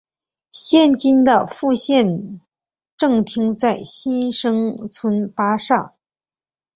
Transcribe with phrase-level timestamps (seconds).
[0.51, 2.41] 现今的副县
[2.97, 5.93] 政厅在新生村巴刹。